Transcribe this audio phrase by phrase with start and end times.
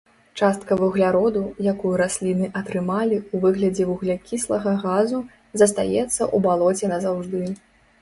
[0.39, 5.23] Частка вугляроду, якую расліны атрымалі ў выглядзе вуглякіслага газу,
[5.63, 7.49] застаецца ў балоце назаўжды.